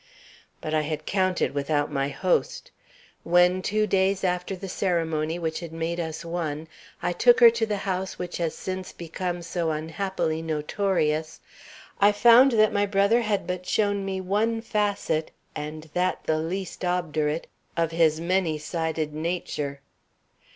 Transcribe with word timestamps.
"But 0.61 0.73
I 0.73 0.81
had 0.81 1.05
counted 1.05 1.53
without 1.53 1.91
my 1.91 2.09
host. 2.09 2.71
When, 3.21 3.61
two 3.61 3.85
days 3.85 4.23
after 4.23 4.55
the 4.55 4.67
ceremony 4.67 5.37
which 5.37 5.59
had 5.59 5.71
made 5.71 5.99
us 5.99 6.25
one, 6.25 6.67
I 7.03 7.11
took 7.13 7.39
her 7.39 7.51
to 7.51 7.67
the 7.67 7.77
house 7.85 8.17
which 8.17 8.37
has 8.37 8.55
since 8.55 8.93
become 8.93 9.43
so 9.43 9.69
unhappily 9.69 10.41
notorious, 10.41 11.39
I 11.99 12.13
found 12.13 12.53
that 12.53 12.73
my 12.73 12.87
brother 12.87 13.21
had 13.21 13.45
but 13.45 13.67
shown 13.67 14.03
me 14.03 14.19
one 14.19 14.59
facet, 14.61 15.29
and 15.55 15.87
that 15.93 16.23
the 16.23 16.39
least 16.39 16.83
obdurate, 16.83 17.45
of 17.77 17.91
his 17.91 18.19
many 18.19 18.57
sided 18.57 19.13
nature. 19.13 19.81